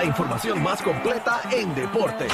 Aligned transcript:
La 0.00 0.06
información 0.06 0.62
más 0.62 0.80
completa 0.80 1.42
en 1.52 1.74
deporte. 1.74 2.26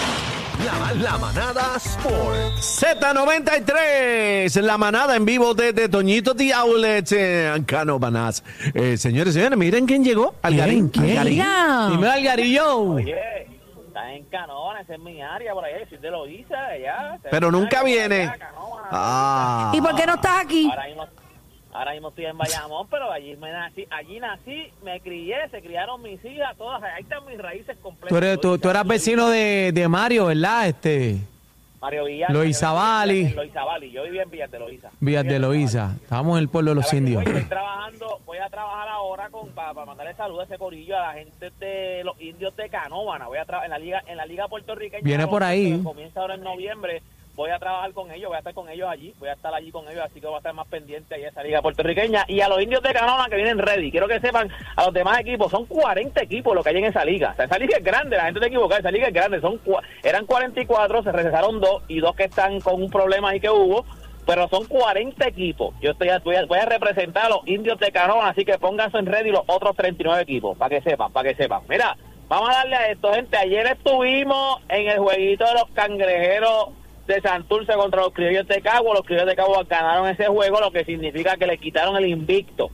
La, 0.65 0.95
la 0.95 1.19
manada 1.19 1.75
Sport. 1.75 2.55
Z93, 2.61 4.61
la 4.63 4.79
manada 4.79 5.17
en 5.17 5.25
vivo 5.25 5.53
desde 5.53 5.89
Toñito 5.89 6.37
The 6.37 6.55
Outlet 6.55 7.11
en 7.11 7.65
Canobanas. 7.65 8.45
Eh, 8.73 8.97
señores, 8.97 9.35
señores, 9.35 9.59
miren 9.59 9.85
quién 9.85 10.05
llegó. 10.05 10.37
Algarín. 10.43 10.91
¿Quién? 10.91 11.19
Algarín. 11.19 11.39
Mira. 11.39 11.89
Dime 11.91 12.09
Algarillo. 12.09 12.77
Oye, 12.79 13.17
está 13.89 14.13
en 14.13 14.25
Canón, 14.27 14.77
esa 14.77 14.95
es 14.95 15.01
mi 15.01 15.21
área 15.21 15.53
por 15.53 15.65
ahí, 15.65 15.85
soy 15.89 15.99
de 15.99 16.11
Loíza, 16.13 16.67
allá. 16.67 17.19
Pero 17.33 17.51
nunca 17.51 17.81
Allá, 17.81 17.85
viene. 17.85 18.23
allá. 18.29 18.51
Ah. 18.93 19.73
¿Y 19.75 19.81
por 19.81 19.97
qué 19.97 20.07
no 20.07 20.15
estás 20.15 20.45
aquí? 20.45 20.69
Ahora 20.71 20.87
mismo, 20.87 21.05
ahora 21.77 21.93
mismo 21.93 22.09
estoy 22.09 22.27
en 22.27 22.39
Bayamón, 22.39 22.87
pero 22.89 23.11
allí 23.11 23.37
me 23.37 23.53
nací, 23.53 23.87
allí 23.91 24.19
nací, 24.19 24.73
me 24.83 25.01
crié, 25.01 25.49
se 25.51 25.61
criaron 25.61 26.03
mis 26.03 26.25
hijas, 26.25 26.57
todas, 26.57 26.83
ahí 26.83 27.03
están 27.03 27.25
mis 27.27 27.39
raíces 27.39 27.77
completas. 27.83 28.09
Tú, 28.09 28.17
eres, 28.17 28.41
tú, 28.41 28.59
tú 28.59 28.71
eras 28.71 28.87
vecino 28.87 29.29
de, 29.29 29.73
de 29.73 29.89
Mario, 29.89 30.27
¿verdad? 30.27 30.69
Este, 30.69 31.19
Mario 31.81 32.05
Villar. 32.05 32.31
Loíza 32.31 32.73
Valley. 32.73 33.35
Loiza 33.35 33.65
Valley, 33.65 33.91
yo 33.91 34.05
vivía 34.05 34.23
en 34.23 34.31
Villas 34.31 34.51
de 34.51 34.59
Loíza. 34.59 34.91
Villas 35.01 35.25
de 35.25 35.39
Loíza. 35.39 35.95
Estábamos 36.03 36.39
en 36.39 36.43
el 36.43 36.49
pueblo 36.49 36.71
de 36.71 36.75
los 36.77 36.93
indios. 36.93 37.23
Voy, 37.23 37.33
estoy 37.33 37.49
trabajando, 37.49 38.21
voy 38.25 38.39
a 38.39 38.49
trabajar 38.49 38.89
ahora 38.89 39.29
con 39.29 39.51
para, 39.51 39.73
mandarle 39.85 40.15
saludos 40.15 40.43
a 40.43 40.45
ese 40.45 40.59
corillo 40.59 40.97
a 40.97 41.09
la 41.09 41.13
gente 41.13 41.51
de 41.61 42.03
los 42.05 42.21
indios 42.21 42.57
de 42.57 42.69
Canóvana. 42.71 43.27
Voy 43.27 43.39
a 43.39 43.45
trabajar 43.45 43.67
en 43.67 43.71
la 43.71 43.79
liga 43.79 44.03
en 44.07 44.17
la 44.17 44.27
liga 44.27 44.49
puertorriqueña. 44.49 45.03
Viene 45.03 45.27
por 45.27 45.45
ahí. 45.45 45.81
Comienza 45.83 46.21
ahora 46.21 46.35
en 46.35 46.43
noviembre. 46.43 47.03
Voy 47.37 47.51
a 47.51 47.59
trabajar 47.59 47.93
con 47.93 48.11
ellos, 48.11 48.29
voy 48.29 48.37
a 48.37 48.39
estar 48.39 48.55
con 48.55 48.67
ellos 48.71 48.89
allí, 48.89 49.15
voy 49.19 49.29
a 49.29 49.35
estar 49.35 49.53
allí 49.53 49.71
con 49.71 49.87
ellos, 49.91 50.03
así 50.07 50.23
que 50.23 50.27
voy 50.27 50.37
a 50.37 50.39
estar 50.39 50.55
más 50.55 50.67
pendiente 50.69 51.15
ahí 51.15 51.25
a 51.25 51.29
esa 51.29 51.43
liga 51.43 51.61
puertorriqueña 51.61 52.25
y 52.29 52.41
a 52.41 52.49
los 52.49 52.63
indios 52.63 52.83
de 52.83 52.95
Canóvana 52.95 53.29
que 53.29 53.37
vienen 53.37 53.59
ready. 53.59 53.91
Quiero 53.91 54.09
que 54.09 54.21
sepan 54.21 54.51
a 54.75 54.85
los 54.87 54.95
demás 54.95 55.21
equipos, 55.21 55.51
son 55.51 55.67
40 55.67 56.23
equipos 56.23 56.55
los 56.55 56.65
que 56.65 56.71
hay 56.71 56.79
en 56.79 56.87
esa 56.87 57.05
liga. 57.05 57.33
O 57.33 57.35
sea, 57.35 57.45
esa 57.45 57.59
liga 57.59 57.77
es 57.77 57.85
grande, 57.85 58.17
la 58.17 58.25
gente 58.25 58.41
te 58.41 58.47
equivoca, 58.47 58.79
esa 58.79 58.91
liga 58.91 59.09
es 59.09 59.13
grande, 59.13 59.43
son 59.43 59.61
eran 60.03 60.25
44, 60.25 61.03
se 61.03 61.13
regresaron 61.13 61.61
dos 61.61 61.83
y 61.89 62.01
dos 62.01 62.17
que 62.17 62.25
están 62.25 62.59
con 62.61 62.83
un 62.83 62.89
problema 62.89 63.29
ahí 63.29 63.41
que 63.41 63.51
hubo 63.51 63.85
pero 64.27 64.49
son 64.49 64.67
40 64.67 65.29
equipos. 65.29 65.73
Yo 65.81 65.93
estoy 65.93 66.09
voy 66.25 66.35
a, 66.35 66.47
voy 66.47 66.59
a 66.59 66.65
representar 66.65 67.27
a 67.27 67.29
los 67.29 67.47
indios 67.47 67.79
de 67.79 67.93
Canón, 67.93 68.19
así 68.23 68.45
que 68.45 68.59
pónganse 68.59 68.99
en 68.99 69.07
red 69.07 69.25
y 69.25 69.31
los 69.31 69.45
otros 69.47 69.77
39 69.77 70.23
equipos, 70.23 70.59
para 70.59 70.71
que 70.71 70.83
sepan, 70.83 71.13
para 71.13 71.29
que 71.29 71.37
sepan. 71.37 71.63
Mira, 71.69 71.97
vamos 72.27 72.51
a 72.51 72.55
darle 72.55 72.75
a 72.75 72.91
esto, 72.91 73.13
gente. 73.13 73.37
Ayer 73.37 73.67
estuvimos 73.67 74.61
en 74.69 74.89
el 74.89 74.99
jueguito 74.99 75.45
de 75.45 75.55
los 75.55 75.69
cangrejeros 75.75 76.71
de 77.07 77.21
Santurce 77.21 77.73
contra 77.75 78.03
los 78.03 78.13
criollos 78.13 78.47
de 78.47 78.61
Cabo. 78.61 78.95
Los 78.95 79.03
criollos 79.03 79.27
de 79.27 79.37
Cabo 79.37 79.63
ganaron 79.69 80.09
ese 80.09 80.27
juego, 80.27 80.61
lo 80.61 80.71
que 80.71 80.85
significa 80.85 81.37
que 81.37 81.47
le 81.47 81.59
quitaron 81.59 81.97
el 81.97 82.07
invicto 82.07 82.71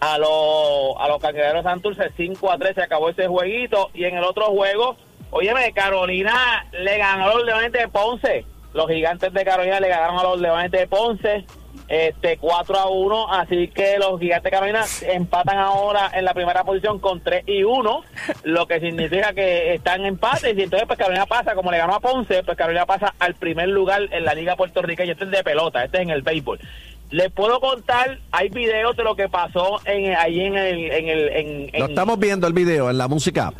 a 0.00 0.18
los, 0.18 0.94
a 0.98 1.08
los 1.08 1.20
de 1.20 1.62
Santurce. 1.62 2.10
5 2.16 2.50
a 2.50 2.58
3 2.58 2.74
se 2.74 2.82
acabó 2.82 3.10
ese 3.10 3.26
jueguito. 3.26 3.90
Y 3.94 4.04
en 4.04 4.16
el 4.16 4.24
otro 4.24 4.46
juego, 4.46 4.96
óyeme, 5.30 5.72
Carolina 5.72 6.66
le 6.72 6.98
ganó 6.98 7.30
a 7.30 7.34
los 7.34 7.44
Leones 7.44 7.72
de 7.72 7.88
Ponce. 7.88 8.44
Los 8.72 8.88
gigantes 8.88 9.32
de 9.32 9.44
Carolina 9.44 9.80
le 9.80 9.88
ganaron 9.88 10.18
a 10.18 10.22
los 10.22 10.40
Leones 10.40 10.70
de 10.70 10.86
Ponce. 10.86 11.44
Este 11.88 12.36
4 12.38 12.78
a 12.78 12.88
1, 12.88 13.32
así 13.32 13.68
que 13.68 13.98
los 13.98 14.18
gigantes 14.18 14.50
Carolina 14.50 14.84
empatan 15.02 15.58
ahora 15.58 16.10
en 16.14 16.24
la 16.24 16.34
primera 16.34 16.64
posición 16.64 16.98
con 16.98 17.20
3 17.20 17.44
y 17.46 17.62
1, 17.62 18.02
lo 18.44 18.66
que 18.66 18.80
significa 18.80 19.32
que 19.32 19.74
están 19.74 20.00
en 20.00 20.06
empate. 20.06 20.54
Y 20.56 20.62
entonces, 20.62 20.86
pues 20.86 20.98
Carolina 20.98 21.26
pasa, 21.26 21.54
como 21.54 21.70
le 21.70 21.78
ganó 21.78 21.94
a 21.94 22.00
Ponce, 22.00 22.42
pues 22.42 22.56
Carolina 22.56 22.86
pasa 22.86 23.14
al 23.18 23.34
primer 23.34 23.68
lugar 23.68 24.02
en 24.10 24.24
la 24.24 24.34
Liga 24.34 24.56
Puertorriqueña. 24.56 25.12
Este 25.12 25.24
es 25.24 25.30
de 25.30 25.44
pelota, 25.44 25.84
este 25.84 25.98
es 25.98 26.02
en 26.04 26.10
el 26.10 26.22
béisbol. 26.22 26.58
Les 27.10 27.30
puedo 27.30 27.60
contar, 27.60 28.18
hay 28.32 28.48
videos 28.48 28.96
de 28.96 29.04
lo 29.04 29.14
que 29.14 29.28
pasó 29.28 29.80
en, 29.84 30.16
ahí 30.16 30.40
en 30.40 30.56
el, 30.56 30.90
en 30.90 31.08
el, 31.08 31.28
en, 31.28 31.80
Lo 31.80 31.86
estamos 31.86 32.18
viendo 32.18 32.48
el 32.48 32.52
video 32.52 32.90
en 32.90 32.98
la 32.98 33.06
música. 33.06 33.52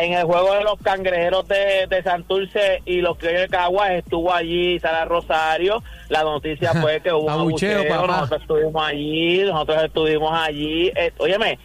En 0.00 0.14
el 0.14 0.24
juego 0.24 0.54
de 0.54 0.64
los 0.64 0.78
cangrejeros 0.78 1.46
de, 1.46 1.86
de 1.88 2.02
Santurce 2.02 2.82
y 2.84 3.00
los 3.00 3.18
criollos 3.18 3.42
de 3.42 3.48
Caguas 3.48 3.90
estuvo 3.92 4.32
allí 4.32 4.78
Sara 4.80 5.04
Rosario. 5.04 5.82
La 6.08 6.22
noticia 6.22 6.72
fue 6.80 7.00
que 7.00 7.12
hubo 7.12 7.24
un 7.24 7.30
Abucheo, 7.30 7.84
nosotros 7.84 8.40
estuvimos 8.40 8.86
allí, 8.86 9.42
nosotros 9.44 9.84
estuvimos 9.84 10.32
allí. 10.32 10.92
Eh, 10.96 11.12
óyeme, 11.18 11.58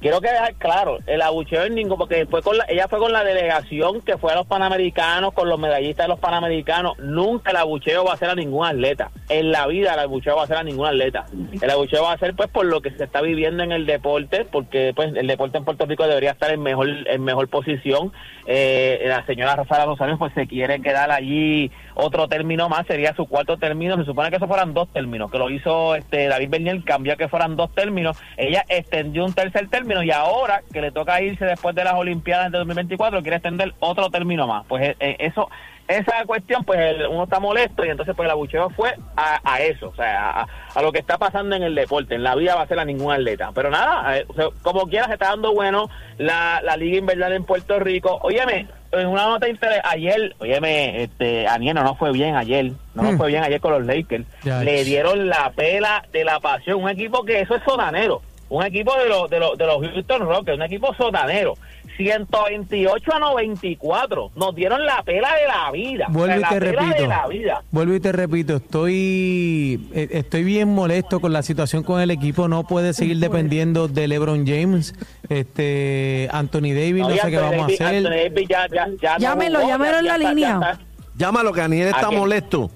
quiero 0.00 0.20
que 0.20 0.30
dejar 0.30 0.54
claro, 0.54 0.98
el 1.06 1.22
abucheo 1.22 1.64
es 1.64 1.70
ningún, 1.70 1.98
porque 1.98 2.26
fue 2.26 2.42
con 2.42 2.56
la, 2.56 2.64
ella 2.68 2.88
fue 2.88 2.98
con 2.98 3.12
la 3.12 3.24
delegación 3.24 4.00
que 4.02 4.16
fue 4.16 4.32
a 4.32 4.36
los 4.36 4.46
Panamericanos, 4.46 5.32
con 5.32 5.48
los 5.48 5.58
medallistas 5.58 6.04
de 6.04 6.08
los 6.08 6.20
Panamericanos. 6.20 6.98
Nunca 6.98 7.50
el 7.50 7.56
abucheo 7.56 8.04
va 8.04 8.14
a 8.14 8.16
ser 8.16 8.30
a 8.30 8.34
ningún 8.34 8.66
atleta. 8.66 9.10
En 9.28 9.50
la 9.50 9.66
vida 9.66 9.94
el 9.94 10.00
abucheo 10.00 10.36
va 10.36 10.44
a 10.44 10.46
ser 10.46 10.56
a 10.56 10.62
ningún 10.62 10.86
atleta. 10.86 11.26
El 11.60 11.70
abucheo 11.70 12.02
va 12.04 12.12
a 12.12 12.18
ser 12.18 12.34
pues 12.34 12.48
por 12.48 12.66
lo 12.66 12.80
que 12.80 12.90
se 12.92 13.04
está 13.04 13.20
viviendo 13.20 13.62
en 13.62 13.72
el 13.72 13.86
deporte, 13.86 14.44
porque 14.44 14.92
pues 14.94 15.14
el 15.14 15.26
deporte 15.26 15.58
en 15.58 15.64
Puerto 15.64 15.86
Rico 15.86 16.06
debería 16.06 16.32
estar 16.32 16.50
en 16.50 16.62
mejor, 16.62 16.88
en 16.88 17.24
mejor 17.24 17.48
posición. 17.48 18.12
Eh, 18.46 19.04
la 19.06 19.26
señora 19.26 19.56
Rosario 19.56 19.86
Rosario 19.86 20.18
pues 20.18 20.32
se 20.34 20.46
quiere 20.46 20.80
quedar 20.80 21.10
allí 21.10 21.70
otro 21.94 22.28
término 22.28 22.68
más, 22.68 22.86
sería 22.86 23.14
su 23.14 23.26
cuarto 23.26 23.56
término. 23.56 23.96
Se 23.96 24.04
supone 24.04 24.30
que 24.30 24.36
eso 24.36 24.46
fueran 24.46 24.72
dos 24.72 24.88
términos, 24.92 25.30
que 25.30 25.38
lo 25.38 25.50
hizo 25.50 25.96
este 25.96 26.28
David 26.28 26.48
Bernier, 26.48 26.84
cambió 26.84 27.16
que 27.16 27.28
fueran 27.28 27.56
dos 27.56 27.74
términos. 27.74 28.16
Ella 28.36 28.64
extendió 28.68 29.24
un 29.24 29.32
tercer 29.32 29.68
término 29.68 29.87
y 30.02 30.10
ahora 30.10 30.62
que 30.72 30.80
le 30.80 30.90
toca 30.92 31.20
irse 31.22 31.44
después 31.44 31.74
de 31.74 31.84
las 31.84 31.94
Olimpiadas 31.94 32.52
de 32.52 32.58
2024, 32.58 33.22
quiere 33.22 33.36
extender 33.36 33.72
otro 33.80 34.10
término 34.10 34.46
más. 34.46 34.64
Pues 34.66 34.90
eh, 34.90 34.96
eh, 35.00 35.16
eso, 35.20 35.48
esa 35.88 36.24
cuestión, 36.26 36.64
pues 36.64 36.96
uno 37.08 37.24
está 37.24 37.40
molesto 37.40 37.84
y 37.84 37.88
entonces 37.88 38.14
pues 38.14 38.26
el 38.26 38.30
abucheo 38.32 38.68
fue 38.70 38.94
a, 39.16 39.40
a 39.42 39.60
eso, 39.62 39.88
o 39.88 39.94
sea, 39.94 40.40
a, 40.42 40.46
a 40.74 40.82
lo 40.82 40.92
que 40.92 40.98
está 40.98 41.16
pasando 41.18 41.56
en 41.56 41.62
el 41.62 41.74
deporte. 41.74 42.14
En 42.14 42.22
la 42.22 42.34
vida 42.34 42.54
va 42.54 42.62
a 42.62 42.66
ser 42.68 42.78
a 42.78 42.84
ningún 42.84 43.12
atleta. 43.12 43.50
Pero 43.54 43.70
nada, 43.70 44.18
eh, 44.18 44.24
o 44.28 44.34
sea, 44.34 44.46
como 44.62 44.86
quiera 44.86 45.06
se 45.06 45.14
está 45.14 45.28
dando 45.30 45.52
bueno 45.54 45.88
la, 46.18 46.60
la 46.62 46.76
liga 46.76 46.98
invernal 46.98 47.32
en 47.32 47.44
Puerto 47.44 47.78
Rico. 47.80 48.18
Óyeme, 48.22 48.66
en 48.92 49.06
una 49.06 49.26
nota 49.26 49.48
interés, 49.48 49.80
ayer, 49.84 50.34
óyeme, 50.38 51.02
este, 51.02 51.46
Aniel 51.46 51.74
no 51.76 51.94
fue 51.94 52.10
bien 52.12 52.36
ayer, 52.36 52.72
no 52.94 53.02
Hmm. 53.02 53.16
fue 53.18 53.28
bien 53.28 53.42
ayer 53.44 53.60
con 53.60 53.72
los 53.72 53.84
Lakers. 53.86 54.24
Ya. 54.42 54.62
Le 54.62 54.82
dieron 54.84 55.28
la 55.28 55.50
pela 55.54 56.04
de 56.12 56.24
la 56.24 56.40
pasión, 56.40 56.82
un 56.82 56.88
equipo 56.90 57.22
que 57.24 57.40
eso 57.40 57.54
es 57.54 57.62
sotanero, 57.64 58.22
un 58.50 58.64
equipo 58.64 58.94
de 58.96 59.08
los 59.08 59.28
de 59.30 59.38
los 59.40 59.56
de 59.58 59.66
los 59.66 59.80
Houston 59.82 60.20
Rockets, 60.22 60.56
un 60.56 60.62
equipo 60.62 60.94
sotanero. 60.94 61.54
128 61.96 63.12
a 63.12 63.18
94. 63.18 64.30
Nos 64.36 64.54
dieron 64.54 64.86
la 64.86 65.02
pela 65.02 65.30
de 65.34 65.46
la 65.48 65.70
vida. 65.72 66.06
Vuelvo 66.10 66.36
y 66.36 66.38
la 66.38 66.48
te 66.50 66.60
pela 66.60 66.82
repito. 66.82 67.02
de 67.02 67.08
la 67.08 67.26
vida. 67.26 67.62
Vuelvo 67.72 67.94
y 67.94 68.00
te 68.00 68.12
repito, 68.12 68.56
estoy 68.56 69.88
eh, 69.92 70.08
estoy 70.12 70.44
bien 70.44 70.68
molesto 70.68 71.18
con 71.18 71.32
la 71.32 71.42
situación 71.42 71.82
con 71.82 72.00
el 72.00 72.12
equipo. 72.12 72.46
No 72.46 72.62
puede 72.64 72.92
seguir 72.94 73.18
dependiendo 73.18 73.88
de 73.88 74.06
LeBron 74.06 74.46
James, 74.46 74.94
este 75.28 76.28
Anthony 76.32 76.72
Davis, 76.72 76.98
no 77.00 77.06
Oye, 77.08 77.20
sé 77.20 77.30
qué 77.30 77.36
Anthony 77.36 77.50
vamos 77.50 77.58
a 77.58 77.66
Davis- 77.66 77.80
hacer. 77.80 77.96
Anthony 77.96 78.10
Davis 78.34 78.48
ya- 78.48 78.66
ya- 78.68 78.88
ya 79.00 79.12
no 79.14 79.18
Llámelo, 79.18 79.58
jugó, 79.58 79.68
llámelo 79.70 79.92
ya- 79.92 79.98
en 79.98 80.04
la 80.06 80.14
está- 80.16 80.28
línea. 80.34 80.78
Llámalo, 81.16 81.52
que 81.52 81.60
Aniel 81.62 81.88
está 81.88 82.06
¿A 82.06 82.10
molesto. 82.12 82.70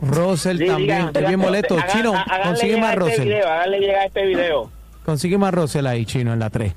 Russell 0.00 0.58
Sí, 0.58 0.66
también, 0.66 0.86
digan, 0.86 1.06
estoy 1.08 1.24
bien 1.24 1.40
molesto. 1.40 1.74
hagan- 1.76 1.88
Chino, 1.88 2.14
consigue 2.44 2.76
más 2.76 2.90
este 2.92 3.00
Russell. 3.00 3.24
video, 3.24 3.48
háganle 3.48 3.80
llegar 3.80 4.06
este 4.06 4.26
video. 4.26 4.70
Consigue 5.08 5.38
más 5.38 5.54
Russell 5.54 5.86
ahí, 5.86 6.04
Chino, 6.04 6.34
en 6.34 6.38
la 6.38 6.50
3. 6.50 6.70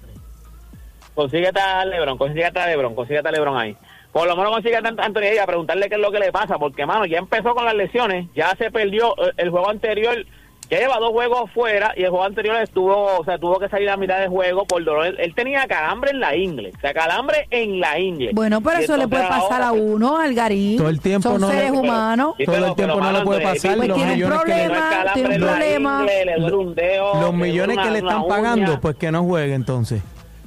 Consíguete 1.14 1.59
a 1.59 1.84
Lebron, 1.84 2.18
consíguete 2.18 2.58
a 2.62 2.68
Lebron, 2.68 2.96
consíguete 2.96 3.28
a 3.28 3.31
Lebron 3.34 3.58
ahí. 3.58 3.75
Por 4.14 4.25
lo 4.25 4.38
menos 4.38 4.53
consíguete 4.53 4.88
a 4.88 5.03
Anthony 5.03 5.19
Davis 5.19 5.42
a 5.42 5.46
preguntarle 5.46 5.90
qué 5.90 5.96
es 5.96 6.02
lo 6.02 6.14
que 6.14 6.19
le 6.19 6.31
pasa, 6.31 6.58
porque, 6.58 6.86
mano, 6.86 7.06
ya 7.06 7.18
empezó 7.18 7.53
con 7.53 7.66
las 7.66 7.74
lesiones, 7.74 8.30
ya 8.34 8.56
se 8.58 8.72
perdió 8.72 9.14
eh, 9.18 9.34
el 9.36 9.50
juego 9.50 9.69
anterior, 9.69 10.16
ya 10.72 10.80
lleva 10.80 10.98
dos 11.00 11.12
juegos 11.12 11.52
fuera 11.54 11.94
y 11.96 12.04
el 12.04 12.09
juego 12.09 12.24
anterior 12.26 12.56
estuvo, 12.58 13.18
o 13.20 13.24
sea, 13.26 13.38
tuvo 13.38 13.59
que 13.59 13.70
salir 13.70 13.90
a 13.90 13.98
mitad 13.98 14.20
de 14.20 14.28
juego 14.28 14.66
por 14.66 14.84
dolor. 14.84 15.06
Él, 15.06 15.18
él 15.20 15.36
tenía 15.36 15.68
calambre 15.68 16.12
en 16.12 16.20
la 16.22 16.36
ingle, 16.36 16.72
o 16.76 16.80
sea, 16.80 16.94
calambre 16.94 17.46
en 17.52 17.80
la 17.80 18.00
ingle. 18.00 18.32
Bueno, 18.34 18.62
pero 18.62 18.80
Y 18.80 18.84
eso 18.86 18.98
le 18.98 19.08
puede 19.08 19.28
pasar 19.28 19.62
a 19.62 19.68
ahora- 19.68 19.81
uno, 19.84 20.18
Algarín. 20.18 20.78
Todo 20.78 20.90
el 20.90 21.00
tiempo 21.02 21.30
Son 21.30 21.42
no 21.42 21.48
le- 21.50 21.54
seres 21.54 21.70
pero- 21.72 21.81
humanos. 21.81 22.34
Sí, 22.38 22.46
Todo 22.46 22.56
el 22.66 22.76
tiempo 22.76 23.00
no 23.02 23.12
le 23.12 23.22
puede 23.22 23.42
pasar, 23.42 23.76
Pues 23.76 23.88
los 23.90 23.98
tiene 23.98 24.12
un 24.14 24.18
millones 24.18 24.40
problema, 24.40 25.14
tiene 25.14 25.36
un 25.36 25.42
problema. 25.42 26.00
ingle, 26.02 26.26
le 26.26 26.36
duele 26.40 26.56
un 26.56 26.76
dedo, 26.76 27.22
Los 27.22 27.34
millones 27.34 27.78
que 27.78 27.92
le 27.92 27.98
están 28.00 28.28
pagando, 28.28 28.72
uña. 28.72 28.80
pues 28.81 28.96
que 28.96 29.12
no 29.12 29.24
juegue 29.24 29.54
entonces. 29.54 30.02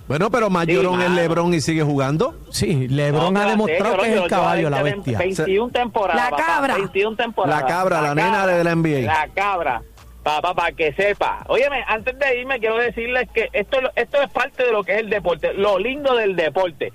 Bueno, 0.07 0.31
pero 0.31 0.51
Mayorón 0.51 1.01
es. 1.01 1.11
LeBron 1.13 1.55
y 1.55 1.63
sigue 1.63 1.83
jugando. 1.83 2.35
Sí, 2.51 2.89
LeBron 2.89 3.33
No, 3.33 3.41
ha 3.41 3.43
pero 3.45 3.51
demostrado 3.53 3.97
que 3.97 4.03
es 4.09 4.13
el 4.17 4.23
yo 4.23 4.27
caballo, 4.29 4.69
la 4.69 4.83
20 4.83 5.13
bestia. 5.13 5.19
21 5.19 5.71
temporadas. 5.73 6.25
La 6.25 6.31
papá, 6.31 6.45
cabra. 6.47 6.75
21 6.75 7.17
temporadas. 7.17 7.61
La 7.63 7.67
cabra, 7.67 8.01
la 8.03 8.15
nena 8.15 8.47
de 8.47 8.65
la 8.65 8.71
NBA. 8.75 9.01
La 9.07 9.29
cabra. 9.35 9.83
Papá, 10.25 10.55
para 10.55 10.73
que 10.73 10.95
sepa. 10.95 11.45
Óyeme, 11.49 11.85
antes 11.87 12.19
de 12.19 12.41
irme 12.41 12.59
quiero 12.59 12.79
decirles 12.79 13.29
que 13.35 13.51
esto, 13.53 13.79
esto 13.95 14.23
es 14.23 14.31
parte 14.31 14.65
de 14.65 14.73
lo 14.73 14.83
que 14.83 14.93
es 14.93 15.01
el 15.01 15.11
deporte, 15.11 15.53
lo 15.53 15.79
lindo 15.79 16.17
del 16.17 16.35
deporte. 16.35 16.95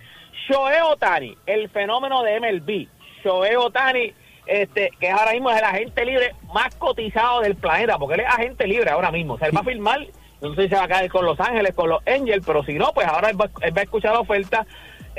Shohei 0.49 0.81
Otani, 0.81 1.37
el 1.45 1.69
fenómeno 1.69 2.23
de 2.23 2.39
MLB. 2.39 2.87
Shohei 3.23 3.55
Otani, 3.55 4.11
este, 4.47 4.89
que 4.99 5.11
ahora 5.11 5.33
mismo 5.33 5.51
es 5.51 5.59
el 5.59 5.63
agente 5.63 6.05
libre 6.05 6.33
más 6.55 6.73
cotizado 6.75 7.41
del 7.41 7.55
planeta, 7.55 7.99
porque 7.99 8.15
él 8.15 8.21
es 8.21 8.33
agente 8.33 8.65
libre 8.65 8.89
ahora 8.89 9.11
mismo. 9.11 9.35
O 9.35 9.37
sea, 9.37 9.47
él 9.47 9.55
va 9.55 9.61
a 9.61 9.63
firmar, 9.63 9.99
no 10.41 10.55
sé 10.55 10.63
si 10.63 10.69
se 10.69 10.75
va 10.75 10.85
a 10.85 10.87
caer 10.87 11.11
con 11.11 11.23
Los 11.23 11.39
Ángeles, 11.39 11.75
con 11.75 11.87
los 11.87 12.01
Angels, 12.07 12.43
pero 12.43 12.63
si 12.63 12.73
no, 12.79 12.91
pues 12.93 13.05
ahora 13.05 13.29
él 13.29 13.39
va, 13.39 13.47
él 13.61 13.77
va 13.77 13.81
a 13.81 13.83
escuchar 13.83 14.13
la 14.13 14.21
oferta. 14.21 14.65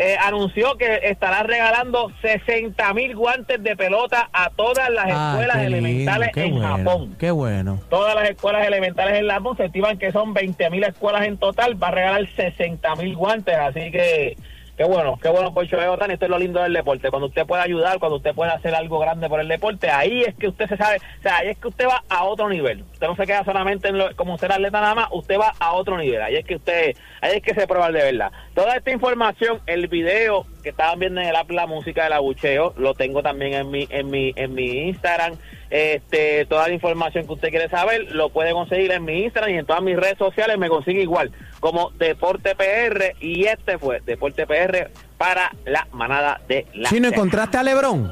Eh, 0.02 0.16
anunció 0.18 0.78
que 0.78 1.00
estará 1.02 1.42
regalando 1.42 2.10
60 2.22 2.94
mil 2.94 3.14
guantes 3.14 3.62
de 3.62 3.76
pelota 3.76 4.30
a 4.32 4.48
todas 4.48 4.88
las 4.88 5.04
Ah, 5.10 5.32
escuelas 5.32 5.56
lindo, 5.58 5.76
elementales 5.76 6.30
en 6.36 6.50
bueno, 6.52 6.68
Japón. 6.78 7.16
Qué 7.18 7.30
bueno. 7.30 7.80
Todas 7.90 8.14
las 8.14 8.30
escuelas 8.30 8.66
elementales 8.66 9.18
en 9.20 9.28
Japón 9.28 9.58
se 9.58 9.66
estiman 9.66 9.98
que 9.98 10.10
son 10.10 10.32
20 10.32 10.70
mil 10.70 10.84
escuelas 10.84 11.26
en 11.26 11.36
total. 11.36 11.80
Va 11.82 11.88
a 11.88 11.90
regalar 11.90 12.26
60 12.34 12.96
mil 12.96 13.14
guantes, 13.14 13.54
así 13.54 13.90
que 13.90 14.38
Qué 14.80 14.86
bueno, 14.86 15.18
qué 15.20 15.28
bueno 15.28 15.52
por 15.52 15.66
Otani. 15.66 16.14
Esto 16.14 16.24
es 16.24 16.30
lo 16.30 16.38
lindo 16.38 16.62
del 16.62 16.72
deporte. 16.72 17.10
Cuando 17.10 17.26
usted 17.26 17.44
puede 17.44 17.62
ayudar, 17.62 17.98
cuando 17.98 18.16
usted 18.16 18.34
puede 18.34 18.50
hacer 18.50 18.74
algo 18.74 18.98
grande 18.98 19.28
por 19.28 19.38
el 19.38 19.46
deporte, 19.46 19.90
ahí 19.90 20.22
es 20.22 20.34
que 20.36 20.48
usted 20.48 20.70
se 20.70 20.78
sabe, 20.78 20.96
o 20.96 21.22
sea, 21.22 21.36
ahí 21.36 21.48
es 21.48 21.58
que 21.58 21.68
usted 21.68 21.86
va 21.86 22.02
a 22.08 22.24
otro 22.24 22.48
nivel. 22.48 22.84
Usted 22.94 23.06
no 23.06 23.14
se 23.14 23.26
queda 23.26 23.44
solamente 23.44 23.88
en 23.88 23.98
lo, 23.98 24.16
como 24.16 24.38
ser 24.38 24.52
atleta 24.52 24.80
nada 24.80 24.94
más, 24.94 25.08
usted 25.12 25.38
va 25.38 25.52
a 25.60 25.72
otro 25.74 25.98
nivel. 25.98 26.22
Ahí 26.22 26.36
es 26.36 26.46
que 26.46 26.56
usted, 26.56 26.96
ahí 27.20 27.36
es 27.36 27.42
que 27.42 27.52
se 27.52 27.66
prueba 27.66 27.92
de 27.92 28.04
verdad. 28.04 28.32
Toda 28.54 28.74
esta 28.74 28.90
información, 28.90 29.60
el 29.66 29.86
video 29.88 30.46
que 30.60 30.70
estaban 30.70 30.98
viendo 30.98 31.20
en 31.20 31.28
el 31.28 31.36
app 31.36 31.50
La 31.50 31.66
Música 31.66 32.04
del 32.04 32.12
Abucheo, 32.14 32.74
lo 32.76 32.94
tengo 32.94 33.22
también 33.22 33.54
en 33.54 33.70
mi, 33.70 33.86
en 33.90 34.10
mi, 34.10 34.32
en 34.36 34.54
mi 34.54 34.88
Instagram. 34.88 35.36
Este, 35.70 36.46
toda 36.46 36.66
la 36.68 36.74
información 36.74 37.26
que 37.26 37.32
usted 37.32 37.50
quiere 37.50 37.68
saber 37.68 38.10
lo 38.12 38.30
puede 38.30 38.52
conseguir 38.52 38.90
en 38.90 39.04
mi 39.04 39.22
Instagram 39.24 39.50
y 39.54 39.58
en 39.58 39.66
todas 39.66 39.82
mis 39.82 39.96
redes 39.96 40.18
sociales 40.18 40.58
me 40.58 40.68
consigue 40.68 41.02
igual 41.02 41.30
como 41.60 41.90
Deporte 41.90 42.56
PR 42.56 43.14
y 43.20 43.44
este 43.44 43.78
fue 43.78 44.00
Deporte 44.00 44.46
PR 44.46 44.90
para 45.16 45.52
la 45.64 45.86
manada 45.92 46.40
de 46.48 46.66
la 46.74 46.88
Chino, 46.88 47.08
Z. 47.08 47.14
¿encontraste 47.16 47.56
a 47.58 47.62
Lebron? 47.62 48.02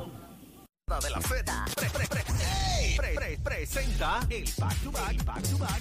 de 1.03 1.11
la 1.11 1.21
Z. 1.21 1.65
Pre- 1.75 1.91
pre- 1.91 2.07
pre- 2.07 2.23
pre- 2.97 3.15
pre- 3.15 3.39
presenta 3.45 4.21
el 4.31 4.45
back 4.59 4.77
to 4.83 4.91
back, 4.93 5.25
back 5.25 5.43
to 5.43 5.59
back 5.59 5.81